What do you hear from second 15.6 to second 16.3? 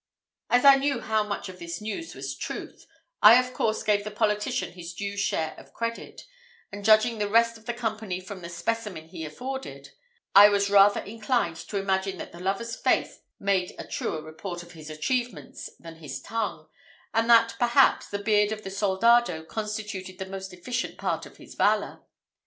than his